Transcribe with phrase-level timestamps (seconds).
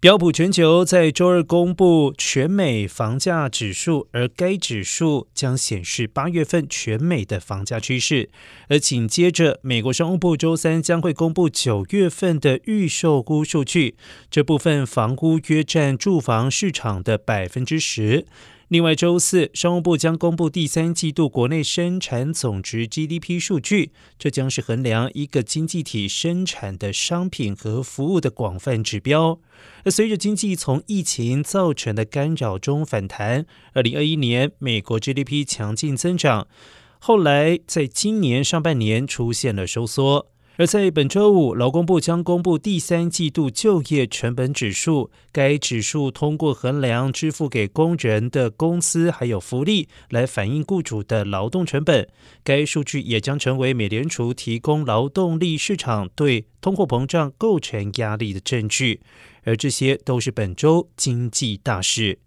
[0.00, 8.30] 标普全球在周二公布全美房价指数，而该指数将显示八月份全美的房价趋势。
[8.70, 13.96] 而紧接着，美国商务部周三将会公布九月份的预售屋数据，
[14.30, 18.24] 这部分房屋约占住房市场的百分之十。
[18.70, 29.40] 另外，周四商务部将公布第三季度国内生产总值 GDP 数据，这将是衡量一个经济体生产的商品和服务的广泛指标。
[29.82, 36.46] 而随着经济从疫情造成的干扰中反弹，二零二一年美国 GDP 强劲增长，
[37.00, 40.28] 后来在今年上半年出现了收缩。
[40.56, 45.10] 而在本周五，劳工部将公布第三季度就业成本指数。
[45.32, 52.06] 该指数通过衡量支付给工人的工资还有福利，来反映雇主的劳动成本。
[52.44, 59.00] 该数据也将成为美联储提供劳动力市场对通货膨胀构成压力的证据。
[59.44, 62.18] 而这些都是本周经济大事。